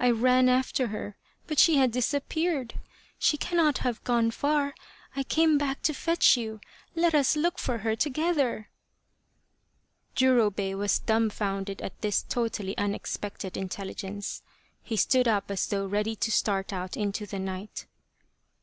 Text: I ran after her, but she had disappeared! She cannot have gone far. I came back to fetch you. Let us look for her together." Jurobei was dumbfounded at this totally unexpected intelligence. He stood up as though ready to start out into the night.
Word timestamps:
I 0.00 0.10
ran 0.10 0.48
after 0.48 0.86
her, 0.86 1.18
but 1.46 1.58
she 1.58 1.76
had 1.76 1.90
disappeared! 1.92 2.80
She 3.18 3.36
cannot 3.36 3.76
have 3.84 4.02
gone 4.04 4.30
far. 4.30 4.74
I 5.14 5.22
came 5.22 5.58
back 5.58 5.82
to 5.82 5.92
fetch 5.92 6.34
you. 6.34 6.62
Let 6.94 7.14
us 7.14 7.36
look 7.36 7.58
for 7.58 7.76
her 7.76 7.94
together." 7.94 8.70
Jurobei 10.14 10.72
was 10.74 10.98
dumbfounded 11.00 11.82
at 11.82 12.00
this 12.00 12.22
totally 12.22 12.74
unexpected 12.78 13.58
intelligence. 13.58 14.40
He 14.82 14.96
stood 14.96 15.28
up 15.28 15.50
as 15.50 15.66
though 15.66 15.84
ready 15.86 16.16
to 16.16 16.30
start 16.32 16.72
out 16.72 16.96
into 16.96 17.26
the 17.26 17.38
night. 17.38 17.86